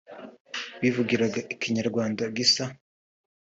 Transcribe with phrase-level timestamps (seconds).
[0.81, 2.63] bivugiraga Ikinyarwanda gisa